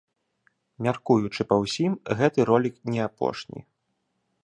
[0.87, 1.91] Мяркуючы па ўсім,
[2.23, 3.59] гэты ролік не апошні.